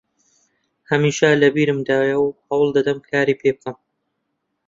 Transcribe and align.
هەمیشە 0.89 1.29
لە 1.41 1.47
بیرمدایە 1.55 2.17
و 2.19 2.27
هەوڵ 2.47 2.67
دەدەم 2.77 2.97
کاری 3.09 3.39
پێ 3.41 3.51
بکەم 3.57 3.77